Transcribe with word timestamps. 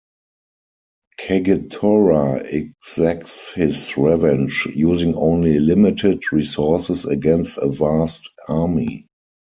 Kagetora 1.19 2.37
exacts 2.51 3.51
his 3.53 3.95
revenge, 3.97 4.67
using 4.73 5.13
only 5.13 5.59
limited 5.59 6.23
resources 6.31 7.05
against 7.05 7.59
a 7.59 7.69
vast 7.69 8.27
army. 8.47 9.05